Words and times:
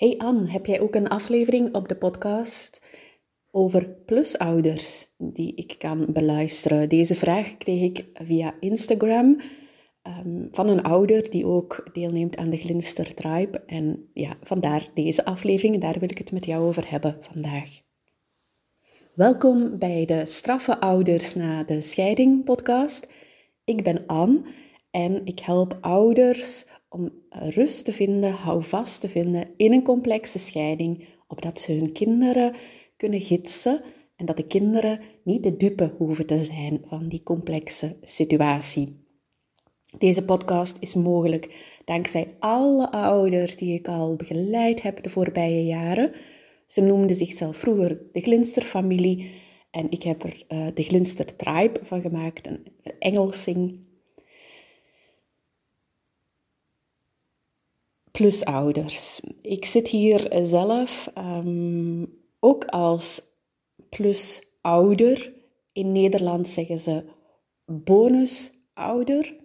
Hey 0.00 0.14
Anne, 0.18 0.50
heb 0.50 0.66
jij 0.66 0.80
ook 0.80 0.94
een 0.94 1.08
aflevering 1.08 1.74
op 1.74 1.88
de 1.88 1.96
podcast 1.96 2.82
over 3.50 3.88
plusouders 3.88 5.06
die 5.18 5.54
ik 5.54 5.74
kan 5.78 6.06
beluisteren? 6.12 6.88
Deze 6.88 7.14
vraag 7.14 7.56
kreeg 7.56 7.80
ik 7.82 8.06
via 8.12 8.54
Instagram 8.60 9.40
um, 10.02 10.48
van 10.50 10.68
een 10.68 10.82
ouder 10.82 11.30
die 11.30 11.46
ook 11.46 11.88
deelneemt 11.92 12.36
aan 12.36 12.50
de 12.50 12.56
Glinster 12.56 13.14
Tribe. 13.14 13.64
En 13.66 14.10
ja, 14.12 14.36
vandaar 14.42 14.88
deze 14.94 15.24
aflevering, 15.24 15.80
daar 15.80 15.98
wil 15.98 16.10
ik 16.10 16.18
het 16.18 16.32
met 16.32 16.46
jou 16.46 16.64
over 16.64 16.90
hebben 16.90 17.16
vandaag. 17.20 17.80
Welkom 19.14 19.78
bij 19.78 20.04
de 20.04 20.26
Straffe 20.26 20.80
Ouders 20.80 21.34
na 21.34 21.62
de 21.62 21.80
Scheiding 21.80 22.44
podcast. 22.44 23.12
Ik 23.64 23.84
ben 23.84 24.06
Anne 24.06 24.42
en 24.90 25.26
ik 25.26 25.38
help 25.40 25.78
ouders 25.80 26.66
om 26.90 27.12
rust 27.30 27.84
te 27.84 27.92
vinden, 27.92 28.32
houvast 28.32 29.00
te 29.00 29.08
vinden 29.08 29.48
in 29.56 29.72
een 29.72 29.82
complexe 29.82 30.38
scheiding, 30.38 31.04
opdat 31.28 31.60
ze 31.60 31.72
hun 31.72 31.92
kinderen 31.92 32.54
kunnen 32.96 33.20
gidsen 33.20 33.82
en 34.16 34.26
dat 34.26 34.36
de 34.36 34.46
kinderen 34.46 35.00
niet 35.24 35.42
de 35.42 35.56
dupe 35.56 35.94
hoeven 35.98 36.26
te 36.26 36.42
zijn 36.42 36.80
van 36.86 37.08
die 37.08 37.22
complexe 37.22 37.96
situatie. 38.02 39.08
Deze 39.98 40.24
podcast 40.24 40.76
is 40.80 40.94
mogelijk 40.94 41.74
dankzij 41.84 42.34
alle 42.38 42.92
ouders 42.92 43.56
die 43.56 43.74
ik 43.74 43.88
al 43.88 44.16
begeleid 44.16 44.82
heb 44.82 45.02
de 45.02 45.10
voorbije 45.10 45.64
jaren. 45.64 46.12
Ze 46.66 46.80
noemden 46.80 47.16
zichzelf 47.16 47.56
vroeger 47.56 48.00
de 48.12 48.20
Glinsterfamilie 48.20 49.30
en 49.70 49.90
ik 49.90 50.02
heb 50.02 50.22
er 50.22 50.44
uh, 50.48 50.66
de 50.74 50.82
Glinster 50.82 51.36
Tribe 51.36 51.80
van 51.82 52.00
gemaakt, 52.00 52.46
een 52.46 52.66
Engelsing 52.98 53.78
plusouders. 58.20 59.20
Ik 59.40 59.64
zit 59.64 59.88
hier 59.88 60.28
zelf 60.40 61.10
um, 61.18 62.18
ook 62.40 62.64
als 62.64 63.22
plusouder. 63.88 65.32
In 65.72 65.92
Nederland 65.92 66.48
zeggen 66.48 66.78
ze 66.78 67.04
bonusouder. 67.64 69.36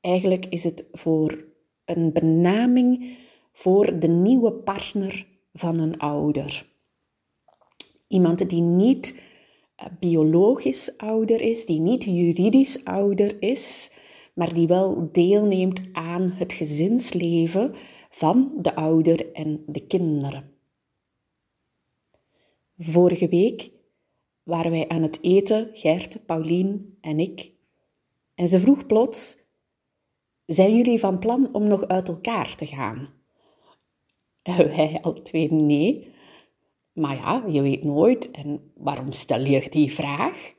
Eigenlijk 0.00 0.46
is 0.46 0.64
het 0.64 0.86
voor 0.92 1.44
een 1.84 2.12
benaming 2.12 3.16
voor 3.52 3.98
de 3.98 4.08
nieuwe 4.08 4.52
partner 4.52 5.26
van 5.52 5.78
een 5.78 5.98
ouder. 5.98 6.66
Iemand 8.08 8.50
die 8.50 8.62
niet 8.62 9.22
eh, 9.76 9.86
biologisch 10.00 10.96
ouder 10.96 11.40
is, 11.40 11.66
die 11.66 11.80
niet 11.80 12.04
juridisch 12.04 12.84
ouder 12.84 13.42
is, 13.42 13.90
maar 14.34 14.54
die 14.54 14.66
wel 14.66 15.08
deelneemt 15.12 15.82
aan 15.92 16.32
het 16.36 16.52
gezinsleven 16.52 17.74
van 18.08 18.52
de 18.60 18.74
ouder 18.74 19.32
en 19.32 19.62
de 19.66 19.86
kinderen. 19.86 20.52
Vorige 22.78 23.28
week 23.28 23.70
waren 24.42 24.70
wij 24.70 24.88
aan 24.88 25.02
het 25.02 25.22
eten, 25.22 25.70
Gert, 25.72 26.26
Paulien 26.26 26.98
en 27.00 27.20
ik. 27.20 27.52
En 28.34 28.48
ze 28.48 28.60
vroeg 28.60 28.86
plots: 28.86 29.36
Zijn 30.46 30.76
jullie 30.76 30.98
van 30.98 31.18
plan 31.18 31.54
om 31.54 31.68
nog 31.68 31.86
uit 31.86 32.08
elkaar 32.08 32.56
te 32.56 32.66
gaan? 32.66 33.06
En 34.42 34.68
wij 34.76 34.98
al 35.00 35.22
twee 35.22 35.52
nee. 35.52 36.12
Maar 36.92 37.16
ja, 37.16 37.44
je 37.48 37.62
weet 37.62 37.84
nooit. 37.84 38.30
En 38.30 38.72
waarom 38.74 39.12
stel 39.12 39.44
je 39.44 39.68
die 39.70 39.92
vraag? 39.92 40.54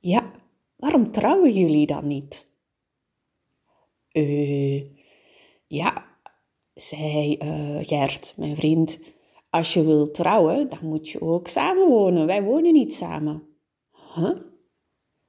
Ja, 0.00 0.32
waarom 0.76 1.10
trouwen 1.10 1.52
jullie 1.52 1.86
dan 1.86 2.06
niet? 2.06 2.52
Uh, 4.12 4.84
ja, 5.66 6.13
zei 6.74 7.38
uh, 7.42 7.78
Gert, 7.80 8.34
mijn 8.36 8.56
vriend, 8.56 9.00
als 9.50 9.74
je 9.74 9.84
wilt 9.84 10.14
trouwen, 10.14 10.68
dan 10.68 10.78
moet 10.82 11.08
je 11.08 11.20
ook 11.20 11.48
samenwonen. 11.48 12.26
Wij 12.26 12.42
wonen 12.42 12.72
niet 12.72 12.94
samen. 12.94 13.42
Huh? 14.14 14.36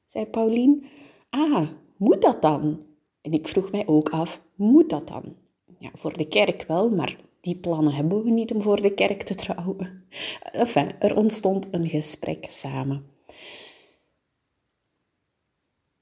zei 0.05 0.25
Paulien. 0.25 0.85
Ah, 1.29 1.69
moet 1.97 2.21
dat 2.21 2.41
dan? 2.41 2.85
En 3.21 3.31
ik 3.31 3.47
vroeg 3.47 3.71
mij 3.71 3.87
ook 3.87 4.09
af, 4.09 4.41
moet 4.55 4.89
dat 4.89 5.07
dan? 5.07 5.35
Ja, 5.77 5.89
voor 5.93 6.17
de 6.17 6.27
kerk 6.27 6.65
wel, 6.67 6.89
maar 6.89 7.17
die 7.41 7.55
plannen 7.55 7.93
hebben 7.93 8.23
we 8.23 8.29
niet 8.29 8.53
om 8.53 8.61
voor 8.61 8.81
de 8.81 8.93
kerk 8.93 9.23
te 9.23 9.35
trouwen. 9.35 10.03
Enfin, 10.51 10.91
er 10.99 11.17
ontstond 11.17 11.67
een 11.71 11.87
gesprek 11.87 12.45
samen. 12.49 13.05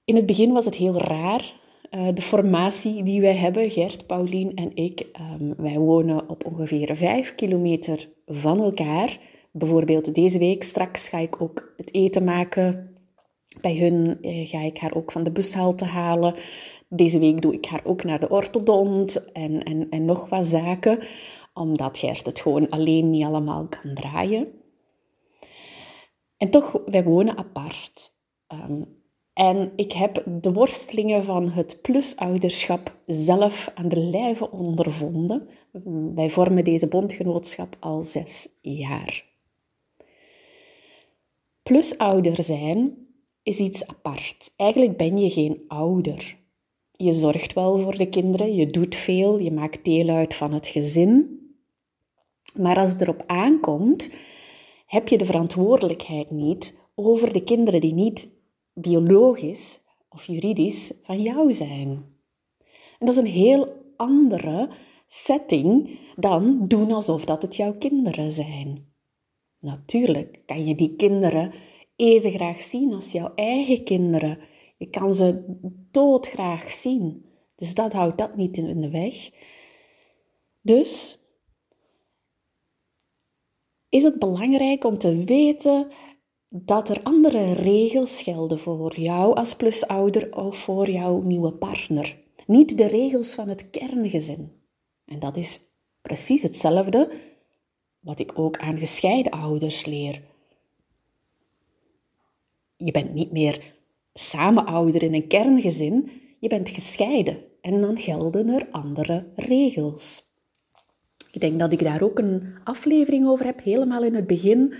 In 0.05 0.15
het 0.15 0.25
begin 0.25 0.51
was 0.51 0.65
het 0.65 0.75
heel 0.75 0.97
raar 0.97 1.61
eh, 1.93 2.07
de 2.13 2.21
formatie 2.21 3.03
die 3.03 3.21
wij 3.21 3.35
hebben, 3.35 3.71
Gert, 3.71 4.07
Paulien 4.07 4.55
en 4.55 4.75
ik, 4.75 5.07
um, 5.39 5.53
wij 5.57 5.77
wonen 5.77 6.29
op 6.29 6.45
ongeveer 6.45 6.95
vijf 6.95 7.35
kilometer 7.35 8.09
van 8.25 8.61
elkaar. 8.61 9.19
Bijvoorbeeld 9.51 10.15
deze 10.15 10.39
week, 10.39 10.63
straks 10.63 11.09
ga 11.09 11.17
ik 11.17 11.41
ook 11.41 11.73
het 11.77 11.93
eten 11.93 12.23
maken. 12.23 12.95
Bij 13.61 13.77
hun 13.77 14.21
eh, 14.21 14.47
ga 14.47 14.59
ik 14.59 14.77
haar 14.77 14.95
ook 14.95 15.11
van 15.11 15.23
de 15.23 15.31
bushalte 15.31 15.85
halen. 15.85 16.35
Deze 16.89 17.19
week 17.19 17.41
doe 17.41 17.53
ik 17.53 17.65
haar 17.65 17.81
ook 17.83 18.03
naar 18.03 18.19
de 18.19 18.29
orthodont 18.29 19.31
en, 19.31 19.63
en, 19.63 19.89
en 19.89 20.05
nog 20.05 20.29
wat 20.29 20.45
zaken, 20.45 20.99
omdat 21.53 21.97
Gert 21.97 22.25
het 22.25 22.39
gewoon 22.39 22.69
alleen 22.69 23.09
niet 23.09 23.25
allemaal 23.25 23.67
kan 23.67 23.93
draaien. 23.93 24.47
En 26.37 26.49
toch, 26.49 26.81
wij 26.85 27.03
wonen 27.03 27.37
apart. 27.37 28.11
Um, 28.53 29.02
en 29.33 29.71
ik 29.75 29.91
heb 29.91 30.23
de 30.41 30.53
worstelingen 30.53 31.23
van 31.23 31.49
het 31.49 31.79
plusouderschap 31.81 32.97
zelf 33.05 33.71
aan 33.73 33.89
de 33.89 33.99
lijve 33.99 34.51
ondervonden. 34.51 35.47
Wij 36.15 36.29
vormen 36.29 36.63
deze 36.63 36.87
bondgenootschap 36.87 37.75
al 37.79 38.03
zes 38.03 38.47
jaar. 38.61 39.25
Plusouder 41.63 42.43
zijn 42.43 43.07
is 43.43 43.59
iets 43.59 43.87
apart. 43.87 44.53
Eigenlijk 44.55 44.97
ben 44.97 45.17
je 45.17 45.29
geen 45.29 45.63
ouder. 45.67 46.37
Je 46.91 47.11
zorgt 47.11 47.53
wel 47.53 47.79
voor 47.79 47.97
de 47.97 48.09
kinderen, 48.09 48.55
je 48.55 48.67
doet 48.67 48.95
veel, 48.95 49.39
je 49.39 49.51
maakt 49.51 49.85
deel 49.85 50.09
uit 50.09 50.35
van 50.35 50.53
het 50.53 50.67
gezin. 50.67 51.39
Maar 52.55 52.77
als 52.77 52.91
het 52.91 53.01
erop 53.01 53.23
aankomt, 53.27 54.13
heb 54.85 55.07
je 55.07 55.17
de 55.17 55.25
verantwoordelijkheid 55.25 56.31
niet 56.31 56.79
over 56.95 57.33
de 57.33 57.43
kinderen 57.43 57.81
die 57.81 57.93
niet 57.93 58.41
biologisch 58.73 59.79
of 60.09 60.25
juridisch 60.25 60.93
van 61.03 61.21
jou 61.21 61.51
zijn. 61.53 61.89
En 62.99 63.05
dat 63.05 63.09
is 63.09 63.17
een 63.17 63.25
heel 63.25 63.93
andere 63.95 64.69
setting 65.07 65.99
dan 66.15 66.67
doen 66.67 66.91
alsof 66.91 67.25
dat 67.25 67.41
het 67.41 67.55
jouw 67.55 67.77
kinderen 67.77 68.31
zijn. 68.31 68.93
Natuurlijk 69.59 70.41
kan 70.45 70.65
je 70.65 70.75
die 70.75 70.95
kinderen 70.95 71.53
even 71.95 72.31
graag 72.31 72.61
zien 72.61 72.93
als 72.93 73.11
jouw 73.11 73.31
eigen 73.35 73.83
kinderen. 73.83 74.37
Je 74.77 74.89
kan 74.89 75.13
ze 75.13 75.57
doodgraag 75.91 76.71
zien. 76.71 77.25
Dus 77.55 77.73
dat 77.73 77.93
houdt 77.93 78.17
dat 78.17 78.35
niet 78.35 78.57
in 78.57 78.81
de 78.81 78.89
weg. 78.89 79.29
Dus 80.61 81.19
is 83.89 84.03
het 84.03 84.19
belangrijk 84.19 84.83
om 84.83 84.97
te 84.97 85.23
weten 85.23 85.87
dat 86.55 86.89
er 86.89 87.03
andere 87.03 87.53
regels 87.53 88.21
gelden 88.21 88.59
voor 88.59 88.99
jou 88.99 89.35
als 89.35 89.55
plusouder 89.55 90.35
of 90.35 90.57
voor 90.57 90.89
jouw 90.89 91.21
nieuwe 91.21 91.53
partner. 91.53 92.17
Niet 92.47 92.77
de 92.77 92.87
regels 92.87 93.35
van 93.35 93.49
het 93.49 93.69
kerngezin. 93.69 94.51
En 95.05 95.19
dat 95.19 95.37
is 95.37 95.59
precies 96.01 96.41
hetzelfde 96.41 97.11
wat 97.99 98.19
ik 98.19 98.39
ook 98.39 98.57
aan 98.57 98.77
gescheiden 98.77 99.31
ouders 99.31 99.85
leer. 99.85 100.21
Je 102.77 102.91
bent 102.91 103.13
niet 103.13 103.31
meer 103.31 103.73
samen 104.13 104.65
ouder 104.65 105.03
in 105.03 105.13
een 105.13 105.27
kerngezin, 105.27 106.11
je 106.39 106.47
bent 106.47 106.69
gescheiden 106.69 107.37
en 107.61 107.81
dan 107.81 107.97
gelden 107.97 108.47
er 108.47 108.67
andere 108.71 109.25
regels. 109.35 110.21
Ik 111.31 111.41
denk 111.41 111.59
dat 111.59 111.71
ik 111.71 111.83
daar 111.83 112.01
ook 112.01 112.19
een 112.19 112.55
aflevering 112.63 113.27
over 113.27 113.45
heb, 113.45 113.63
helemaal 113.63 114.03
in 114.03 114.15
het 114.15 114.27
begin 114.27 114.73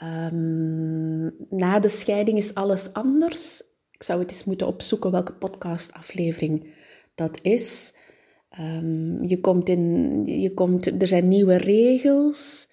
Um, 0.00 1.36
na 1.50 1.80
de 1.80 1.88
scheiding 1.88 2.38
is 2.38 2.54
alles 2.54 2.92
anders. 2.92 3.62
Ik 3.90 4.02
zou 4.02 4.20
het 4.20 4.30
eens 4.30 4.44
moeten 4.44 4.66
opzoeken 4.66 5.10
welke 5.10 5.32
podcastaflevering 5.32 6.74
dat 7.14 7.38
is. 7.42 7.94
Um, 8.60 9.24
je 9.24 9.40
komt 9.40 9.68
in, 9.68 10.22
je 10.26 10.54
komt, 10.54 11.02
er 11.02 11.06
zijn 11.06 11.28
nieuwe 11.28 11.56
regels. 11.56 12.70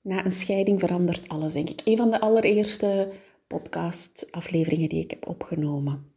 Na 0.00 0.24
een 0.24 0.30
scheiding 0.30 0.80
verandert 0.80 1.28
alles, 1.28 1.52
denk 1.52 1.70
ik. 1.70 1.80
Een 1.84 1.96
van 1.96 2.10
de 2.10 2.20
allereerste 2.20 3.10
podcastafleveringen 3.46 4.88
die 4.88 5.02
ik 5.02 5.10
heb 5.10 5.28
opgenomen. 5.28 6.12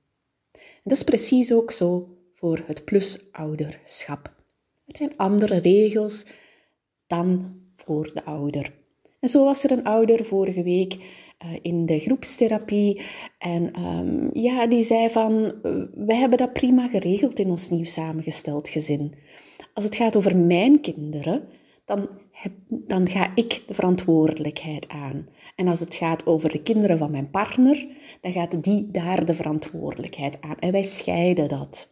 En 0.52 0.84
dat 0.84 0.98
is 0.98 1.04
precies 1.04 1.54
ook 1.54 1.72
zo 1.72 2.18
voor 2.34 2.64
het 2.66 2.86
plusouderschap. 2.86 4.36
Het 4.86 4.98
zijn 4.98 5.18
andere 5.18 5.58
regels 5.58 6.26
dan 7.08 7.56
voor 7.76 8.12
de 8.14 8.24
ouder. 8.24 8.80
En 9.22 9.30
zo 9.30 9.44
was 9.44 9.64
er 9.64 9.72
een 9.72 9.84
ouder 9.84 10.26
vorige 10.26 10.64
week 10.64 10.94
uh, 10.94 11.58
in 11.62 11.86
de 11.86 12.00
groepstherapie. 12.00 13.02
En 13.38 13.82
um, 13.82 14.30
ja, 14.34 14.68
die 14.68 14.84
zei 14.84 15.10
van, 15.10 15.34
uh, 15.34 15.84
we 15.94 16.14
hebben 16.14 16.38
dat 16.38 16.54
prima 16.54 16.88
geregeld 16.88 17.40
in 17.40 17.50
ons 17.50 17.70
nieuw 17.70 17.84
samengesteld 17.84 18.70
gezin. 18.70 19.14
als 19.74 19.84
het 19.84 19.96
gaat 19.96 20.16
over 20.16 20.38
mijn 20.38 20.82
kinderen, 20.82 21.44
dan, 21.86 22.10
heb, 22.32 22.52
dan 22.68 23.10
ga 23.10 23.32
ik 23.36 23.64
de 23.68 23.74
verantwoordelijkheid 23.74 24.90
aan. 24.90 25.28
En 25.56 25.68
als 25.68 25.80
het 25.80 25.96
gaat 25.96 26.26
over 26.26 26.52
de 26.52 26.62
kinderen 26.64 26.98
van 26.98 27.12
mijn 27.12 27.30
partner, 27.30 27.88
dan 28.22 28.32
gaat 28.32 28.64
die 28.64 28.92
daar 28.92 29.26
de 29.26 29.36
verantwoordelijkheid 29.36 30.42
aan. 30.42 30.60
En 30.60 30.72
wij 30.72 30.84
scheiden 30.84 31.50
dat. 31.50 31.90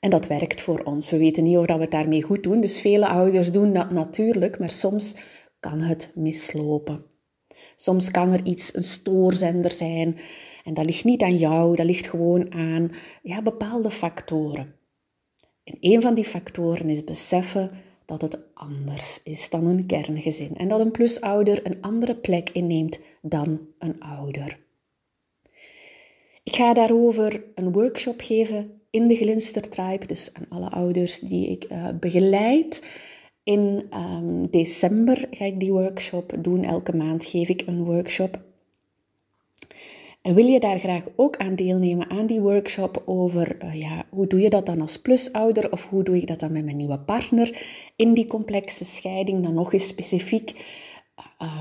En 0.00 0.10
dat 0.10 0.26
werkt 0.26 0.60
voor 0.60 0.80
ons. 0.82 1.10
We 1.10 1.18
weten 1.18 1.44
niet 1.44 1.56
of 1.56 1.66
we 1.66 1.72
het 1.72 1.90
daarmee 1.90 2.22
goed 2.22 2.42
doen. 2.42 2.60
Dus 2.60 2.80
vele 2.80 3.08
ouders 3.08 3.52
doen 3.52 3.72
dat 3.72 3.90
natuurlijk, 3.90 4.58
maar 4.58 4.70
soms 4.70 5.16
kan 5.64 5.80
het 5.80 6.12
mislopen. 6.14 7.04
Soms 7.76 8.10
kan 8.10 8.32
er 8.32 8.44
iets, 8.44 8.76
een 8.76 8.84
stoorzender 8.84 9.70
zijn. 9.70 10.16
En 10.64 10.74
dat 10.74 10.84
ligt 10.84 11.04
niet 11.04 11.22
aan 11.22 11.36
jou, 11.36 11.76
dat 11.76 11.86
ligt 11.86 12.06
gewoon 12.06 12.52
aan 12.52 12.90
ja, 13.22 13.42
bepaalde 13.42 13.90
factoren. 13.90 14.74
En 15.64 15.76
een 15.80 16.02
van 16.02 16.14
die 16.14 16.24
factoren 16.24 16.88
is 16.88 17.00
beseffen 17.00 17.70
dat 18.04 18.20
het 18.20 18.38
anders 18.54 19.22
is 19.22 19.50
dan 19.50 19.66
een 19.66 19.86
kerngezin 19.86 20.56
en 20.56 20.68
dat 20.68 20.80
een 20.80 20.90
plusouder 20.90 21.66
een 21.66 21.82
andere 21.82 22.16
plek 22.16 22.50
inneemt 22.50 23.00
dan 23.22 23.60
een 23.78 24.00
ouder. 24.00 24.58
Ik 26.42 26.56
ga 26.56 26.74
daarover 26.74 27.44
een 27.54 27.72
workshop 27.72 28.20
geven 28.20 28.80
in 28.90 29.08
de 29.08 29.16
Glinstertribe, 29.16 30.06
dus 30.06 30.30
aan 30.32 30.46
alle 30.48 30.70
ouders 30.70 31.18
die 31.18 31.50
ik 31.50 31.70
uh, 31.70 31.88
begeleid. 32.00 32.82
In 33.44 33.86
um, 33.94 34.50
december 34.50 35.28
ga 35.30 35.44
ik 35.44 35.60
die 35.60 35.72
workshop 35.72 36.32
doen. 36.38 36.64
Elke 36.64 36.96
maand 36.96 37.24
geef 37.24 37.48
ik 37.48 37.62
een 37.66 37.84
workshop. 37.84 38.40
En 40.22 40.34
wil 40.34 40.46
je 40.46 40.60
daar 40.60 40.78
graag 40.78 41.04
ook 41.16 41.36
aan 41.36 41.54
deelnemen 41.54 42.10
aan 42.10 42.26
die 42.26 42.40
workshop 42.40 43.02
over 43.06 43.56
uh, 43.64 43.80
ja, 43.80 44.04
hoe 44.10 44.26
doe 44.26 44.40
je 44.40 44.50
dat 44.50 44.66
dan 44.66 44.80
als 44.80 45.00
plusouder 45.00 45.72
of 45.72 45.88
hoe 45.88 46.02
doe 46.02 46.16
ik 46.16 46.26
dat 46.26 46.40
dan 46.40 46.52
met 46.52 46.64
mijn 46.64 46.76
nieuwe 46.76 46.98
partner 46.98 47.66
in 47.96 48.14
die 48.14 48.26
complexe 48.26 48.84
scheiding, 48.84 49.42
dan 49.42 49.54
nog 49.54 49.72
eens 49.72 49.86
specifiek. 49.86 50.52